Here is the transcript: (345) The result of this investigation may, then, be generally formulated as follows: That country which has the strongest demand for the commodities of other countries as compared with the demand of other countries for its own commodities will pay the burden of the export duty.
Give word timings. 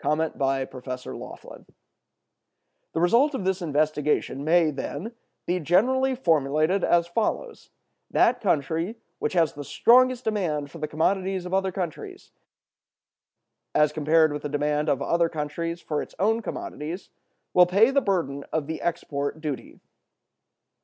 (345) 0.00 1.66
The 2.92 3.00
result 3.00 3.34
of 3.34 3.44
this 3.44 3.60
investigation 3.60 4.44
may, 4.44 4.70
then, 4.70 5.12
be 5.44 5.58
generally 5.58 6.14
formulated 6.14 6.84
as 6.84 7.08
follows: 7.08 7.70
That 8.08 8.40
country 8.40 8.94
which 9.18 9.32
has 9.32 9.54
the 9.54 9.64
strongest 9.64 10.22
demand 10.22 10.70
for 10.70 10.78
the 10.78 10.86
commodities 10.86 11.46
of 11.46 11.52
other 11.52 11.72
countries 11.72 12.30
as 13.74 13.92
compared 13.92 14.32
with 14.32 14.42
the 14.42 14.48
demand 14.48 14.88
of 14.88 15.02
other 15.02 15.28
countries 15.28 15.80
for 15.80 16.00
its 16.00 16.14
own 16.20 16.42
commodities 16.42 17.10
will 17.52 17.66
pay 17.66 17.90
the 17.90 18.00
burden 18.00 18.44
of 18.52 18.68
the 18.68 18.80
export 18.80 19.40
duty. 19.40 19.80